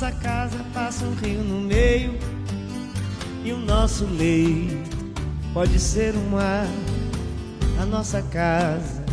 [0.00, 2.16] Nossa casa passa um rio no meio.
[3.44, 4.96] E o nosso leito
[5.52, 6.68] pode ser um mar.
[7.82, 9.04] A nossa casa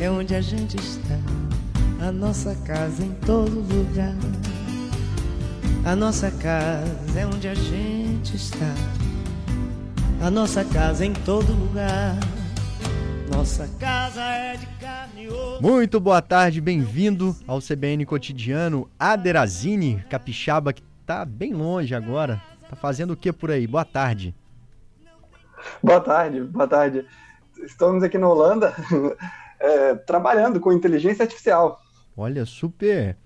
[0.00, 1.18] é onde a gente está.
[2.06, 4.14] A nossa casa em todo lugar.
[5.84, 8.74] A nossa casa é onde a gente está.
[10.24, 12.16] A nossa casa em todo lugar.
[13.32, 15.26] Nossa casa é de carne.
[15.58, 18.90] Muito boa tarde, bem-vindo ao CBN Cotidiano.
[18.98, 22.42] Aderazine, capixaba, que tá bem longe agora.
[22.68, 23.66] Tá fazendo o que por aí?
[23.66, 24.34] Boa tarde.
[25.82, 27.06] Boa tarde, boa tarde.
[27.64, 28.74] Estamos aqui na Holanda
[29.58, 31.80] é, trabalhando com inteligência artificial.
[32.14, 33.16] Olha, super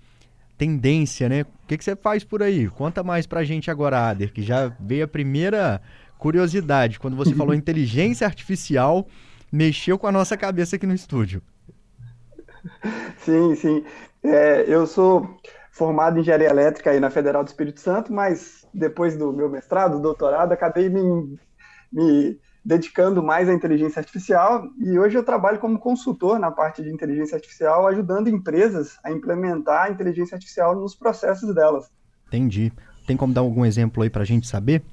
[0.57, 1.41] tendência, né?
[1.41, 2.69] O que, que você faz por aí?
[2.69, 5.81] Conta mais pra gente agora, Ader, que já veio a primeira
[6.17, 6.97] curiosidade.
[6.97, 9.05] Quando você falou inteligência artificial,
[9.51, 11.41] mexeu com a nossa cabeça aqui no estúdio.
[13.19, 13.83] Sim, sim.
[14.23, 15.37] É, eu sou
[15.71, 20.01] formado em engenharia elétrica aí na Federal do Espírito Santo, mas depois do meu mestrado,
[20.01, 21.39] doutorado, acabei me,
[21.91, 26.89] me dedicando mais à inteligência artificial e hoje eu trabalho como consultor na parte de
[26.89, 31.89] inteligência artificial, ajudando empresas a implementar a inteligência artificial nos processos delas.
[32.27, 32.73] Entendi.
[33.05, 34.83] Tem como dar algum exemplo aí para a gente saber?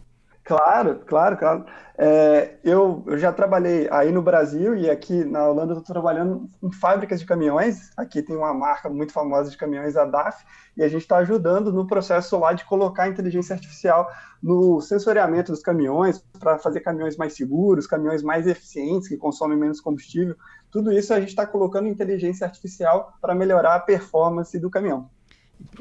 [0.44, 1.64] Claro, claro, claro.
[1.96, 6.50] É, eu, eu, já trabalhei aí no Brasil e aqui na Holanda eu estou trabalhando
[6.62, 7.90] em fábricas de caminhões.
[7.96, 10.44] Aqui tem uma marca muito famosa de caminhões, a DAF,
[10.76, 14.06] e a gente está ajudando no processo lá de colocar inteligência artificial
[14.42, 19.80] no sensoriamento dos caminhões para fazer caminhões mais seguros, caminhões mais eficientes, que consomem menos
[19.80, 20.36] combustível.
[20.70, 25.08] Tudo isso a gente está colocando inteligência artificial para melhorar a performance do caminhão.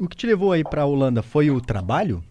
[0.00, 2.24] O que te levou aí para a Holanda foi o trabalho?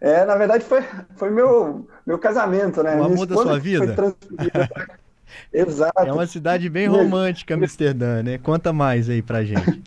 [0.00, 0.82] É, na verdade foi,
[1.16, 2.96] foi meu, meu casamento, né?
[2.96, 3.94] O amor da sua vida?
[5.52, 6.00] Exato.
[6.00, 8.38] É uma cidade bem romântica, Amsterdã, né?
[8.38, 9.82] Conta mais aí pra gente.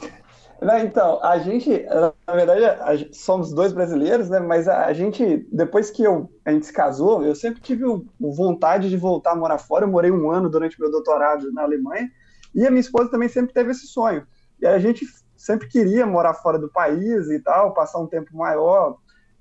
[0.82, 1.84] então, a gente,
[2.26, 4.38] na verdade, somos dois brasileiros, né?
[4.40, 7.84] Mas a, gente, depois que eu, a gente se casou, eu sempre tive
[8.18, 9.84] vontade de voltar a morar fora.
[9.84, 12.08] Eu morei um ano durante meu doutorado na Alemanha
[12.54, 14.26] e a minha esposa também sempre teve esse sonho.
[14.60, 15.04] E a gente
[15.36, 18.96] sempre queria morar fora do país e tal, passar um tempo maior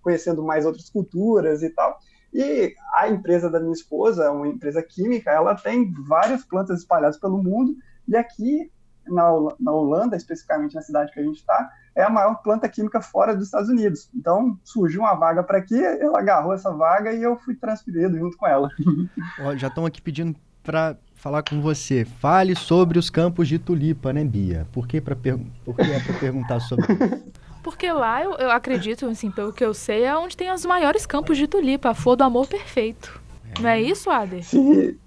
[0.07, 1.99] conhecendo mais outras culturas e tal.
[2.33, 7.43] E a empresa da minha esposa, uma empresa química, ela tem várias plantas espalhadas pelo
[7.43, 7.75] mundo,
[8.07, 8.71] e aqui
[9.05, 9.29] na,
[9.59, 13.35] na Holanda, especificamente na cidade que a gente está, é a maior planta química fora
[13.35, 14.09] dos Estados Unidos.
[14.15, 18.37] Então, surgiu uma vaga para aqui, ela agarrou essa vaga e eu fui transferido junto
[18.37, 18.69] com ela.
[19.57, 22.05] já estão aqui pedindo para falar com você.
[22.05, 24.67] Fale sobre os campos de tulipa, né, Bia?
[24.71, 25.37] Por que, pra per...
[25.65, 27.23] Por que é para perguntar sobre isso?
[27.67, 31.05] Porque lá, eu, eu, acredito, assim, pelo que eu sei, é onde tem os maiores
[31.05, 33.19] campos de tulipa, a flor do amor perfeito.
[33.57, 33.61] É.
[33.61, 34.41] Não é isso, Ader?
[34.41, 34.97] Sim,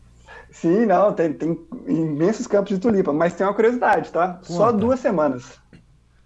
[0.51, 4.35] sim não, tem, tem imensos campos de tulipa, mas tem uma curiosidade, tá?
[4.35, 4.45] Conta.
[4.45, 5.59] Só duas semanas.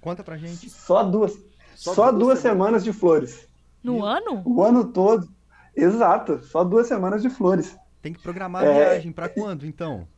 [0.00, 0.68] Conta pra gente.
[0.68, 1.38] Só duas.
[1.76, 2.82] Só, só duas, duas semanas.
[2.82, 3.48] semanas de flores.
[3.80, 4.02] No e...
[4.02, 4.42] ano?
[4.44, 5.28] O ano todo.
[5.76, 7.76] Exato, só duas semanas de flores.
[8.02, 8.74] Tem que programar a é...
[8.74, 10.08] viagem para quando, então?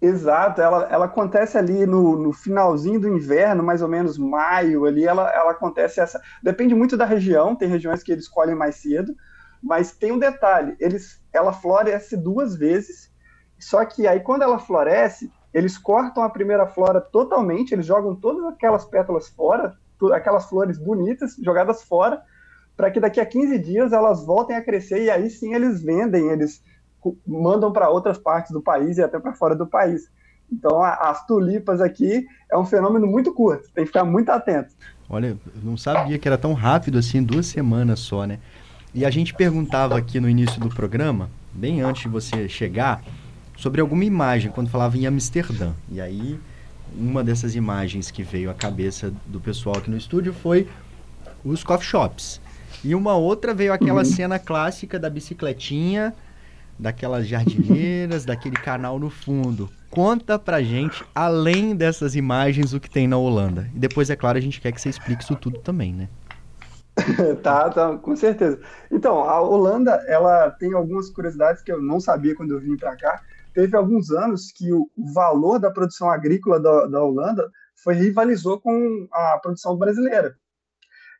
[0.00, 5.04] Exato, ela, ela acontece ali no, no, finalzinho do inverno, mais ou menos maio, ali
[5.04, 6.18] ela, ela acontece essa.
[6.42, 9.14] Depende muito da região, tem regiões que eles escolhem mais cedo,
[9.62, 13.12] mas tem um detalhe: eles, ela floresce duas vezes,
[13.58, 18.42] só que aí quando ela floresce, eles cortam a primeira flora totalmente, eles jogam todas
[18.46, 19.76] aquelas pétalas fora,
[20.14, 22.22] aquelas flores bonitas jogadas fora,
[22.74, 26.30] para que daqui a 15 dias elas voltem a crescer e aí sim eles vendem,
[26.30, 26.62] eles
[27.26, 30.10] mandam para outras partes do país e até para fora do país.
[30.52, 34.74] Então, a, as tulipas aqui é um fenômeno muito curto, tem que ficar muito atento.
[35.08, 38.38] Olha, eu não sabia que era tão rápido assim, duas semanas só, né?
[38.92, 43.02] E a gente perguntava aqui no início do programa, bem antes de você chegar,
[43.56, 45.72] sobre alguma imagem, quando falava em Amsterdã.
[45.88, 46.40] E aí,
[46.96, 50.68] uma dessas imagens que veio à cabeça do pessoal aqui no estúdio foi
[51.44, 52.40] os coffee shops.
[52.82, 54.04] E uma outra veio aquela uhum.
[54.04, 56.14] cena clássica da bicicletinha
[56.80, 59.68] daquelas jardineiras, daquele canal no fundo.
[59.90, 63.68] Conta pra gente, além dessas imagens, o que tem na Holanda.
[63.74, 66.08] E depois, é claro, a gente quer que você explique isso tudo também, né?
[67.42, 68.60] tá, tá, com certeza.
[68.90, 72.96] Então, a Holanda, ela tem algumas curiosidades que eu não sabia quando eu vim para
[72.96, 73.20] cá.
[73.52, 77.50] Teve alguns anos que o valor da produção agrícola da, da Holanda
[77.82, 80.36] foi rivalizou com a produção brasileira.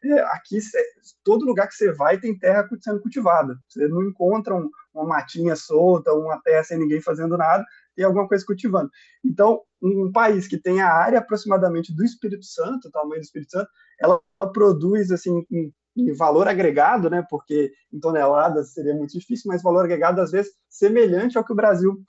[0.04, 0.78] é, aqui cê,
[1.24, 3.58] todo lugar que você vai tem terra sendo cultivada.
[3.68, 7.64] Você não encontra um, uma matinha solta, uma terra sem ninguém fazendo nada,
[7.94, 8.90] tem alguma coisa cultivando.
[9.24, 13.52] Então, um país que tem a área aproximadamente do Espírito Santo, o tamanho do Espírito
[13.52, 14.20] Santo, ela
[14.52, 17.24] produz assim em, em valor agregado, né?
[17.28, 21.56] Porque em toneladas seria muito difícil, mas valor agregado às vezes semelhante ao que o
[21.56, 22.02] Brasil,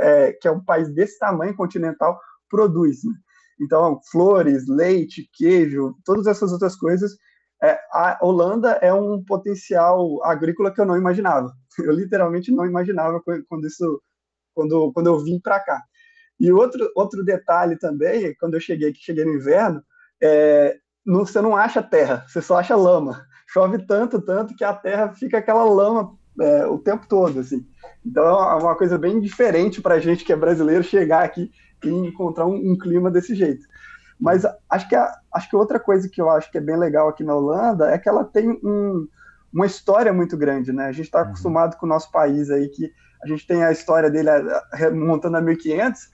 [0.00, 3.04] é, que é um país desse tamanho continental, produz.
[3.04, 3.12] Né?
[3.60, 7.16] Então, flores, leite, queijo, todas essas outras coisas.
[7.64, 11.50] É, a Holanda é um potencial agrícola que eu não imaginava.
[11.78, 14.02] Eu literalmente não imaginava quando isso,
[14.54, 15.82] quando, quando eu vim para cá.
[16.38, 19.82] E outro, outro detalhe também, quando eu cheguei, que cheguei no inverno,
[20.22, 23.26] é, não, você não acha terra, você só acha lama.
[23.48, 27.66] Chove tanto, tanto que a terra fica aquela lama é, o tempo todo, assim.
[28.04, 31.50] Então é uma coisa bem diferente para a gente que é brasileiro chegar aqui
[31.84, 33.66] e encontrar um, um clima desse jeito.
[34.24, 37.10] Mas acho que, a, acho que outra coisa que eu acho que é bem legal
[37.10, 39.06] aqui na Holanda é que ela tem um,
[39.52, 40.86] uma história muito grande, né?
[40.86, 41.26] A gente está uhum.
[41.26, 42.90] acostumado com o nosso país aí, que
[43.22, 44.30] a gente tem a história dele
[44.94, 46.08] montando a 1500,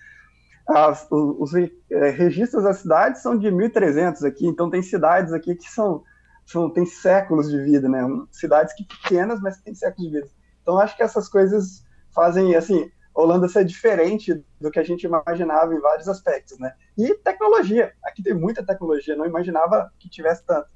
[0.66, 5.54] as, os, os é, registros das cidades são de 1300 aqui, então tem cidades aqui
[5.54, 6.02] que são,
[6.44, 8.00] são tem séculos de vida, né?
[8.32, 10.28] Cidades que pequenas, mas tem séculos de vida.
[10.62, 15.74] Então acho que essas coisas fazem, assim, Holanda ser diferente do que a gente imaginava
[15.74, 16.72] em vários aspectos, né?
[16.96, 17.92] E tecnologia.
[18.04, 20.68] Aqui tem muita tecnologia, não imaginava que tivesse tanto.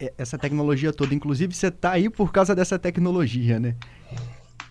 [0.00, 3.74] É, essa tecnologia toda, inclusive você está aí por causa dessa tecnologia, né?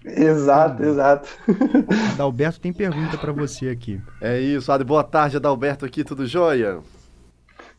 [0.05, 0.89] Exato, hum.
[0.89, 1.29] exato.
[2.13, 4.01] Adalberto tem pergunta para você aqui.
[4.21, 4.83] É isso, Adi.
[4.83, 6.79] Boa tarde, Adalberto aqui, tudo jóia?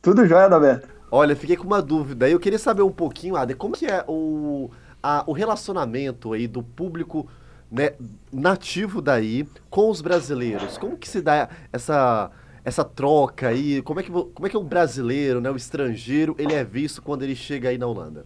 [0.02, 0.88] Tudo jóia, Adalberto.
[1.11, 2.29] Olha, fiquei com uma dúvida.
[2.29, 4.70] Eu queria saber um pouquinho, Adi, como que é o,
[5.02, 7.26] a, o relacionamento aí do público
[7.70, 7.93] né,
[8.32, 10.79] nativo daí com os brasileiros?
[10.79, 12.31] Como que se dá essa,
[12.65, 13.82] essa troca aí?
[13.82, 17.23] Como é, que, como é que o brasileiro, né, o estrangeiro, ele é visto quando
[17.23, 18.25] ele chega aí na Holanda?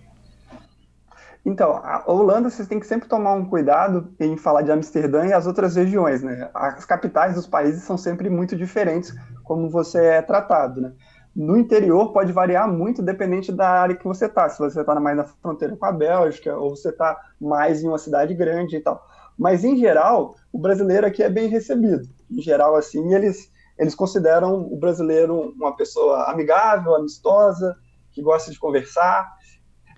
[1.45, 5.33] Então, a Holanda vocês têm que sempre tomar um cuidado em falar de Amsterdã e
[5.33, 6.49] as outras regiões, né?
[6.55, 9.13] As capitais dos países são sempre muito diferentes
[9.43, 10.93] como você é tratado, né?
[11.35, 14.49] No interior pode variar muito dependente da área que você está.
[14.49, 17.99] Se você está mais na fronteira com a Bélgica ou você está mais em uma
[17.99, 19.05] cidade grande e tal.
[19.39, 22.09] Mas, em geral, o brasileiro aqui é bem recebido.
[22.31, 27.77] Em geral, assim, eles, eles consideram o brasileiro uma pessoa amigável, amistosa,
[28.13, 29.31] que gosta de conversar.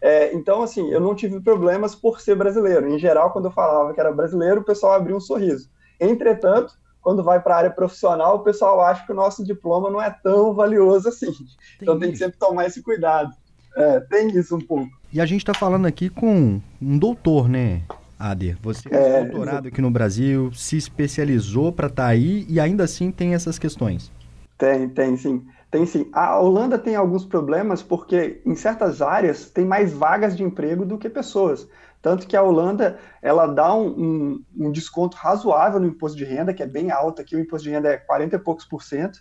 [0.01, 2.89] É, então, assim, eu não tive problemas por ser brasileiro.
[2.89, 5.69] Em geral, quando eu falava que era brasileiro, o pessoal abria um sorriso.
[6.01, 10.01] Entretanto, quando vai para a área profissional, o pessoal acha que o nosso diploma não
[10.01, 11.33] é tão valioso assim.
[11.33, 11.47] Tem
[11.83, 13.31] então, tem que sempre tomar esse cuidado.
[13.77, 14.91] É, tem isso um pouco.
[15.13, 17.83] E a gente está falando aqui com um doutor, né?
[18.19, 22.85] Ader, você é, doutorado aqui no Brasil, se especializou para estar tá aí e ainda
[22.85, 24.11] assim tem essas questões.
[24.57, 25.45] Tem, tem sim.
[25.71, 26.09] Tem sim.
[26.13, 30.97] A Holanda tem alguns problemas porque em certas áreas tem mais vagas de emprego do
[30.97, 31.69] que pessoas.
[32.01, 36.53] Tanto que a Holanda ela dá um, um, um desconto razoável no imposto de renda,
[36.53, 39.19] que é bem alto aqui, o imposto de renda é 40 e poucos por cento,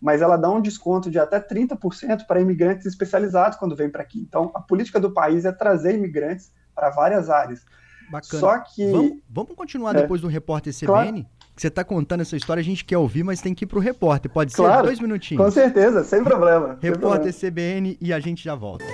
[0.00, 4.20] mas ela dá um desconto de até 30% para imigrantes especializados quando vem para aqui.
[4.20, 7.64] Então, a política do país é trazer imigrantes para várias áreas.
[8.10, 8.40] Bacana.
[8.40, 8.90] Só que.
[8.90, 10.02] Vamos, vamos continuar é.
[10.02, 10.86] depois do repórter CBN?
[10.86, 11.26] Claro.
[11.54, 13.78] Que você está contando essa história, a gente quer ouvir, mas tem que ir para
[13.78, 14.30] o repórter.
[14.30, 14.56] Pode ser?
[14.56, 15.44] Claro, Dois minutinhos.
[15.44, 16.76] Com certeza, sem problema.
[16.80, 17.92] repórter sem problema.
[17.92, 18.84] CBN e a gente já volta.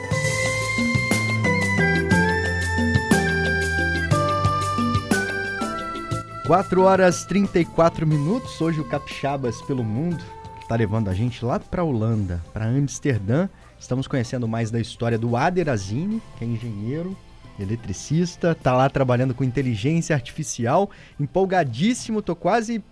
[6.46, 8.61] Quatro horas 34 minutos.
[8.61, 10.20] Hoje o Capixabas pelo Mundo
[10.61, 13.49] está levando a gente lá para Holanda, para Amsterdã.
[13.79, 17.17] Estamos conhecendo mais da história do Ader Azini, que é engenheiro,
[17.62, 22.82] eletricista, tá lá trabalhando com inteligência artificial, empolgadíssimo, tô quase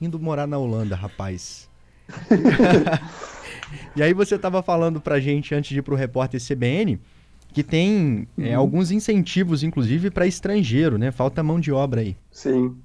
[0.00, 1.68] indo morar na Holanda, rapaz.
[3.94, 6.98] e aí você tava falando pra gente antes de ir pro repórter CBN
[7.52, 8.58] que tem é, uhum.
[8.58, 11.10] alguns incentivos, inclusive, para estrangeiro, né?
[11.10, 12.16] Falta mão de obra aí.
[12.30, 12.76] Sim,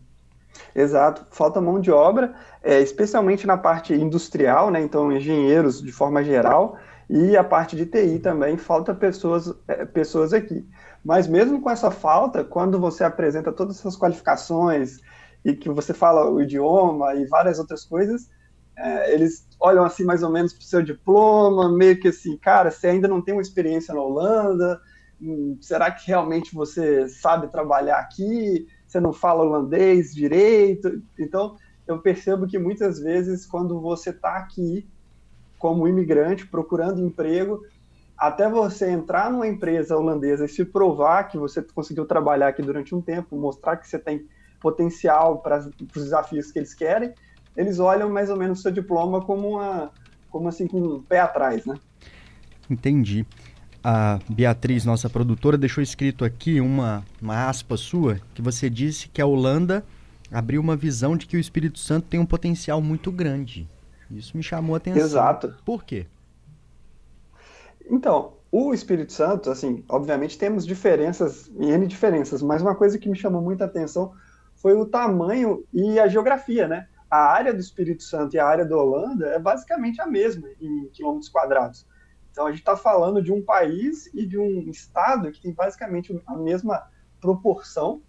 [0.73, 1.25] exato.
[1.31, 4.81] Falta mão de obra, é, especialmente na parte industrial, né?
[4.81, 6.77] Então, engenheiros de forma geral
[7.09, 8.57] e a parte de TI também.
[8.57, 10.67] Falta pessoas, é, pessoas aqui.
[11.03, 14.99] Mas mesmo com essa falta, quando você apresenta todas essas qualificações
[15.43, 18.29] e que você fala o idioma e várias outras coisas,
[18.77, 22.71] é, eles olham assim mais ou menos para o seu diploma, meio que assim, cara,
[22.71, 24.79] você ainda não tem uma experiência na Holanda,
[25.21, 28.65] hum, será que realmente você sabe trabalhar aqui?
[28.87, 31.01] Você não fala holandês direito?
[31.19, 34.87] Então, eu percebo que muitas vezes, quando você está aqui
[35.63, 37.65] como imigrante procurando emprego,
[38.17, 42.93] até você entrar numa empresa holandesa e se provar que você conseguiu trabalhar aqui durante
[42.93, 44.27] um tempo, mostrar que você tem
[44.59, 47.13] potencial para os desafios que eles querem,
[47.55, 49.89] eles olham mais ou menos o seu diploma como uma,
[50.29, 51.75] como assim, com um pé atrás, né?
[52.69, 53.25] Entendi.
[53.81, 59.21] A Beatriz, nossa produtora, deixou escrito aqui uma, uma aspa sua, que você disse que
[59.21, 59.85] a Holanda
[60.29, 63.65] abriu uma visão de que o Espírito Santo tem um potencial muito grande.
[64.17, 65.01] Isso me chamou a atenção.
[65.01, 65.55] Exato.
[65.65, 66.07] Por quê?
[67.89, 73.15] Então, o Espírito Santo, assim, obviamente temos diferenças, N diferenças, mas uma coisa que me
[73.15, 74.13] chamou muita atenção
[74.55, 76.87] foi o tamanho e a geografia, né?
[77.09, 80.87] A área do Espírito Santo e a área da Holanda é basicamente a mesma em
[80.93, 81.85] quilômetros quadrados.
[82.31, 86.19] Então a gente está falando de um país e de um estado que tem basicamente
[86.25, 86.83] a mesma
[87.19, 88.01] proporção.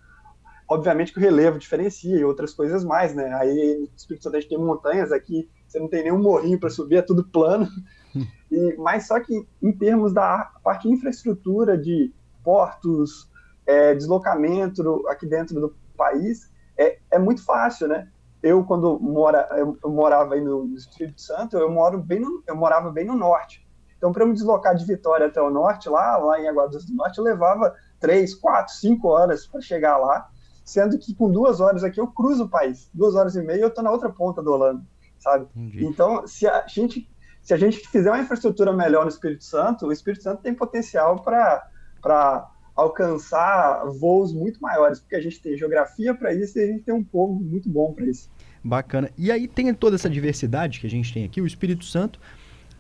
[0.68, 3.34] Obviamente que o relevo diferencia e outras coisas mais, né?
[3.34, 6.70] Aí no Espírito Santo a gente tem montanhas, aqui você não tem nenhum morrinho para
[6.70, 7.68] subir, é tudo plano.
[8.48, 12.14] E, mas só que em termos da parte de infraestrutura de
[12.44, 13.28] portos,
[13.66, 18.08] é, deslocamento aqui dentro do país, é, é muito fácil, né?
[18.40, 22.54] Eu, quando mora, eu, eu morava aí no, Espírito Santo, eu, moro bem no, eu
[22.54, 23.66] morava bem no norte.
[23.96, 27.18] Então, para me deslocar de Vitória até o norte, lá, lá em Aguadas do Norte,
[27.18, 30.28] eu levava três, quatro, cinco horas para chegar lá,
[30.64, 32.88] sendo que com duas horas aqui eu cruzo o país.
[32.94, 34.80] Duas horas e meia eu estou na outra ponta do Holanda,
[35.24, 35.46] sabe?
[35.56, 35.84] Entendi.
[35.84, 37.08] Então, se a gente
[37.44, 41.22] se a gente fizer uma infraestrutura melhor no Espírito Santo, o Espírito Santo tem potencial
[41.22, 46.84] para alcançar voos muito maiores, porque a gente tem geografia para isso e a gente
[46.84, 48.30] tem um povo muito bom para isso.
[48.62, 49.10] Bacana.
[49.18, 52.18] E aí tem toda essa diversidade que a gente tem aqui, o Espírito Santo.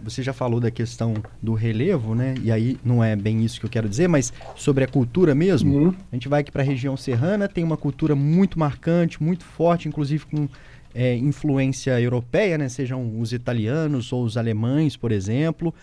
[0.02, 2.34] Você já falou da questão do relevo, né?
[2.42, 5.76] E aí não é bem isso que eu quero dizer, mas sobre a cultura mesmo.
[5.76, 5.94] Uhum.
[6.10, 9.88] A gente vai aqui para a região serrana, tem uma cultura muito marcante, muito forte,
[9.88, 10.48] inclusive com
[10.94, 12.68] é, influência europeia, né?
[12.68, 15.74] Sejam os italianos ou os alemães, por exemplo.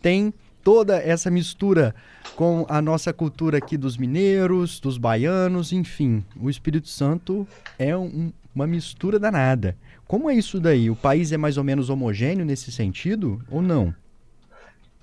[0.00, 1.94] Tem toda essa mistura
[2.34, 6.24] com a nossa cultura aqui dos mineiros, dos baianos, enfim.
[6.40, 7.46] O Espírito Santo
[7.78, 9.76] é um, uma mistura danada.
[10.06, 10.90] Como é isso daí?
[10.90, 13.94] O país é mais ou menos homogêneo nesse sentido ou não?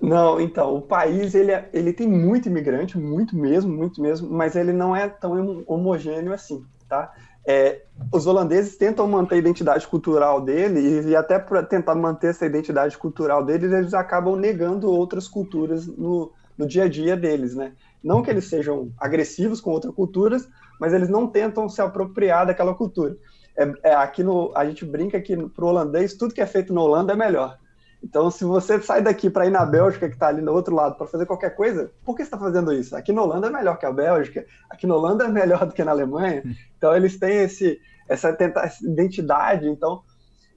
[0.00, 4.56] Não, então, o país ele, é, ele tem muito imigrante, muito mesmo, muito mesmo, mas
[4.56, 7.12] ele não é tão homogêneo assim, tá?
[7.46, 7.82] É,
[8.12, 12.96] os holandeses tentam manter a identidade cultural dele e, até para tentar manter essa identidade
[12.96, 17.72] cultural deles, eles acabam negando outras culturas no, no dia a dia deles, né?
[18.02, 22.74] Não que eles sejam agressivos com outras culturas, mas eles não tentam se apropriar daquela
[22.74, 23.16] cultura.
[23.56, 26.72] É, é, aqui no, a gente brinca que para o holandês tudo que é feito
[26.72, 27.58] na Holanda é melhor.
[28.02, 30.96] Então, se você sai daqui para ir na Bélgica, que está ali do outro lado,
[30.96, 32.96] para fazer qualquer coisa, por que você está fazendo isso?
[32.96, 35.84] Aqui na Holanda é melhor que a Bélgica, aqui na Holanda é melhor do que
[35.84, 36.42] na Alemanha.
[36.76, 40.02] Então, eles têm esse, essa, essa identidade, então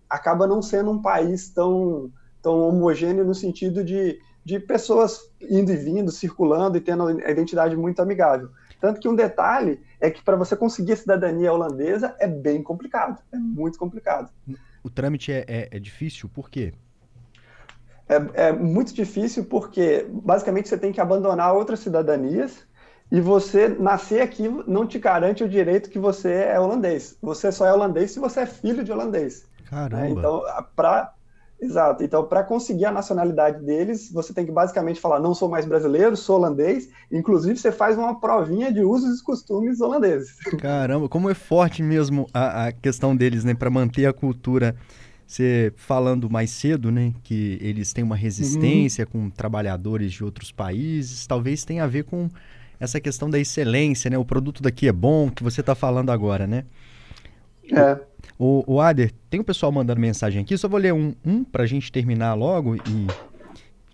[0.10, 2.12] acaba não sendo um país tão,
[2.42, 7.76] tão homogêneo no sentido de, de pessoas indo e vindo, circulando e tendo a identidade
[7.76, 8.50] muito amigável.
[8.80, 13.22] Tanto que um detalhe é que para você conseguir a cidadania holandesa é bem complicado,
[13.32, 14.30] é muito complicado.
[14.84, 16.74] O trâmite é, é, é difícil, por quê?
[18.08, 22.64] É, é muito difícil porque basicamente você tem que abandonar outras cidadanias
[23.12, 27.18] e você nascer aqui não te garante o direito que você é holandês.
[27.22, 29.46] Você só é holandês se você é filho de holandês.
[29.70, 30.04] Caramba.
[30.04, 30.10] Né?
[30.12, 30.44] Então,
[30.76, 31.14] para
[31.60, 32.04] Exato.
[32.04, 36.16] Então, para conseguir a nacionalidade deles, você tem que basicamente falar: não sou mais brasileiro,
[36.16, 36.90] sou holandês.
[37.12, 40.36] Inclusive, você faz uma provinha de usos e costumes holandeses.
[40.60, 44.76] Caramba, como é forte mesmo a, a questão deles, né, para manter a cultura
[45.26, 49.24] você falando mais cedo, né, que eles têm uma resistência uhum.
[49.24, 52.30] com trabalhadores de outros países, talvez tenha a ver com
[52.80, 54.18] essa questão da excelência, né?
[54.18, 56.66] O produto daqui é bom, que você está falando agora, né?
[57.72, 58.00] É.
[58.38, 61.44] O, o Ader, tem o um pessoal mandando mensagem aqui, só vou ler um, um
[61.44, 63.08] para a gente terminar logo e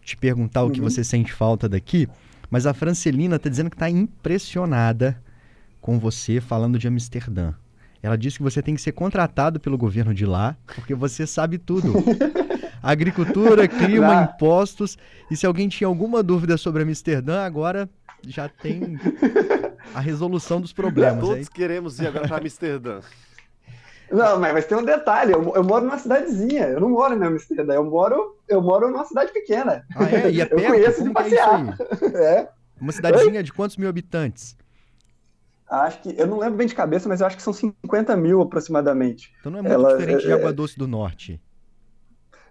[0.03, 0.69] te perguntar uhum.
[0.69, 0.89] o que uhum.
[0.89, 2.07] você sente falta daqui.
[2.49, 5.21] Mas a Francelina está dizendo que está impressionada
[5.79, 7.53] com você falando de Amsterdã.
[8.03, 11.57] Ela disse que você tem que ser contratado pelo governo de lá, porque você sabe
[11.57, 11.93] tudo.
[12.81, 14.97] Agricultura, clima, impostos.
[15.29, 17.87] E se alguém tinha alguma dúvida sobre Amsterdã, agora
[18.27, 18.99] já tem
[19.93, 21.19] a resolução dos problemas.
[21.19, 21.45] Todos aí.
[21.45, 23.01] queremos ir agora para Amsterdã.
[24.11, 27.23] Não, mas, mas tem um detalhe, eu, eu, moro numa cidadezinha, eu não moro em
[27.23, 29.85] Amsterdã, eu moro, eu moro numa cidade pequena.
[29.95, 30.29] Ah, é?
[30.29, 30.61] E é perto?
[30.61, 31.77] Eu conheço Como de passear.
[32.13, 32.49] É, é
[32.81, 33.43] Uma cidadezinha Oi?
[33.43, 34.57] de quantos mil habitantes?
[35.71, 38.41] Acho que, eu não lembro bem de cabeça, mas eu acho que são 50 mil
[38.41, 39.33] aproximadamente.
[39.39, 41.41] Então não é muito Ela, diferente é, de Água Doce do Norte.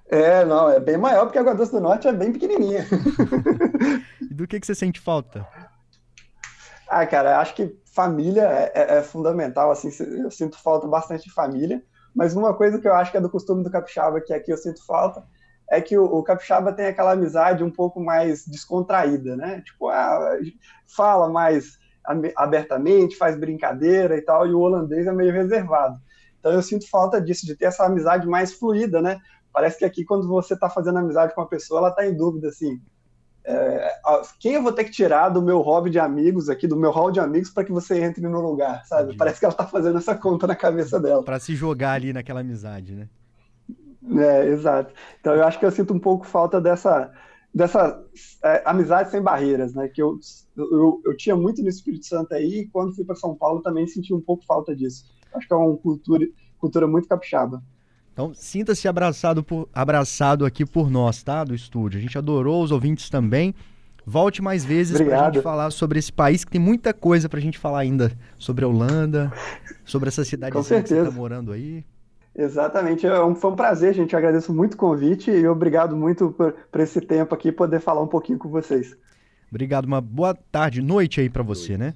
[0.06, 2.86] É, não, é bem maior, porque Água Doce do Norte é bem pequenininha.
[4.22, 5.46] e do que, que você sente falta?
[6.88, 11.34] Ah, cara, acho que família é, é, é, fundamental, assim, eu sinto falta bastante de
[11.34, 11.82] família,
[12.16, 14.56] mas uma coisa que eu acho que é do costume do capixaba, que aqui eu
[14.56, 15.22] sinto falta,
[15.70, 19.60] é que o, o capixaba tem aquela amizade um pouco mais descontraída, né?
[19.60, 20.38] Tipo, ah,
[20.86, 21.78] fala mais
[22.36, 25.98] abertamente, faz brincadeira e tal, e o holandês é meio reservado.
[26.38, 29.18] Então eu sinto falta disso, de ter essa amizade mais fluida, né?
[29.52, 32.48] Parece que aqui, quando você está fazendo amizade com uma pessoa, ela está em dúvida,
[32.48, 32.80] assim,
[33.44, 33.92] é,
[34.38, 37.10] quem eu vou ter que tirar do meu hobby de amigos aqui, do meu hall
[37.10, 39.04] de amigos, para que você entre no lugar, sabe?
[39.04, 39.18] Entendi.
[39.18, 41.22] Parece que ela tá fazendo essa conta na cabeça dela.
[41.22, 43.08] Para se jogar ali naquela amizade, né?
[44.22, 44.92] É, exato.
[45.20, 47.10] Então eu acho que eu sinto um pouco falta dessa,
[47.54, 48.02] dessa
[48.44, 49.88] é, amizade sem barreiras, né?
[49.88, 50.18] Que eu,
[50.56, 53.86] eu, eu tinha muito no Espírito Santo aí, e quando fui para São Paulo também
[53.86, 55.04] senti um pouco falta disso.
[55.34, 56.26] Acho que é uma cultura,
[56.58, 57.62] cultura muito capixaba.
[58.12, 61.44] Então, sinta-se abraçado, por, abraçado aqui por nós, tá?
[61.44, 61.98] Do estúdio.
[61.98, 63.54] A gente adorou, os ouvintes também.
[64.04, 67.38] Volte mais vezes para a gente falar sobre esse país, que tem muita coisa para
[67.38, 69.32] a gente falar ainda sobre a Holanda,
[69.84, 71.84] sobre essa cidade que você está morando aí.
[72.40, 74.14] Exatamente, é um, foi um prazer, gente.
[74.14, 78.00] Eu agradeço muito o convite e obrigado muito por, por esse tempo aqui poder falar
[78.00, 78.96] um pouquinho com vocês.
[79.50, 81.92] Obrigado, uma boa tarde, noite aí para você, né?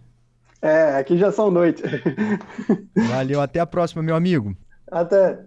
[0.61, 1.83] É, aqui já são noite.
[3.09, 4.55] Valeu, até a próxima, meu amigo.
[4.91, 5.39] Até.